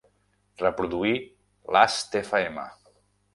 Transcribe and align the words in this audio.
Reproduir 0.61 1.13
Lastfm. 1.77 2.57